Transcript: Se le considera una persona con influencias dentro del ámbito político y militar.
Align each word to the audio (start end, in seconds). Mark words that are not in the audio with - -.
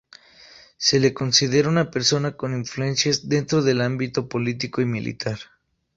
Se 0.77 0.99
le 0.99 1.13
considera 1.13 1.69
una 1.69 1.91
persona 1.91 2.35
con 2.35 2.55
influencias 2.55 3.29
dentro 3.29 3.61
del 3.61 3.81
ámbito 3.81 4.27
político 4.27 4.81
y 4.81 4.85
militar. 4.87 5.37